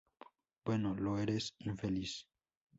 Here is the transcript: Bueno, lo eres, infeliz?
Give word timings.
Bueno, 0.65 0.95
lo 0.95 1.19
eres, 1.19 1.53
infeliz? 1.59 2.25